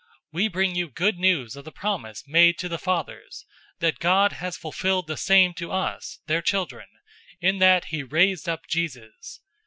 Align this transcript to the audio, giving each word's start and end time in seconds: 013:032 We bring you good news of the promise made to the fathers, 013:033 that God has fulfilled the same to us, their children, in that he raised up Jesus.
013:032 0.01 0.07
We 0.31 0.47
bring 0.47 0.73
you 0.73 0.89
good 0.89 1.19
news 1.19 1.55
of 1.55 1.63
the 1.63 1.71
promise 1.71 2.23
made 2.25 2.57
to 2.57 2.67
the 2.67 2.79
fathers, 2.79 3.45
013:033 3.79 3.79
that 3.81 3.99
God 3.99 4.31
has 4.31 4.57
fulfilled 4.57 5.05
the 5.05 5.15
same 5.15 5.53
to 5.53 5.71
us, 5.71 6.21
their 6.25 6.41
children, 6.41 6.87
in 7.39 7.59
that 7.59 7.85
he 7.89 8.01
raised 8.01 8.49
up 8.49 8.65
Jesus. 8.67 9.41